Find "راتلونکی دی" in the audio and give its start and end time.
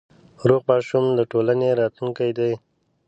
1.81-2.51